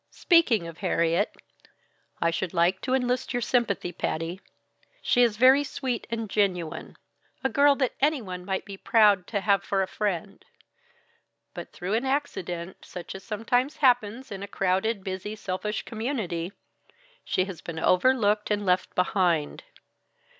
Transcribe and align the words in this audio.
"Speaking 0.09 0.67
of 0.67 0.79
Harriet, 0.79 1.35
I 2.19 2.31
should 2.31 2.55
like 2.55 2.81
to 2.81 2.95
enlist 2.95 3.33
your 3.33 3.41
sympathy, 3.43 3.91
Patty. 3.91 4.41
She 5.03 5.21
is 5.21 5.37
very 5.37 5.63
sweet 5.63 6.07
and 6.09 6.27
genuine. 6.27 6.95
A 7.43 7.49
girl 7.49 7.75
that 7.75 7.93
anyone 8.01 8.43
might 8.43 8.65
be 8.65 8.77
proud 8.77 9.27
to 9.27 9.41
have 9.41 9.61
for 9.63 9.83
a 9.83 9.87
friend. 9.87 10.43
But 11.53 11.71
through 11.71 11.93
an 11.93 12.05
accident, 12.07 12.77
such 12.83 13.13
as 13.13 13.23
sometimes 13.23 13.77
happens 13.77 14.31
in 14.31 14.41
a 14.41 14.47
crowded, 14.47 15.03
busy, 15.03 15.35
selfish 15.35 15.83
community, 15.83 16.51
she 17.23 17.45
has 17.45 17.61
been 17.61 17.77
overlooked 17.77 18.49
and 18.49 18.65
left 18.65 18.95
behind. 18.95 19.65